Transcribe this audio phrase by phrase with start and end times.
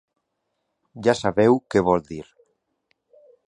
[1.07, 2.21] Ja sabeu què vol dir.